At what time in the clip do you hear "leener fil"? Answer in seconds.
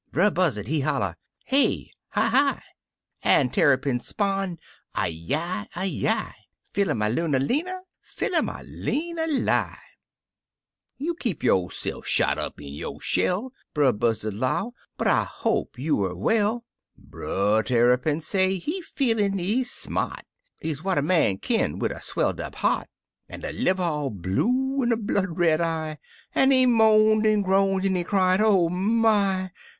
7.37-8.33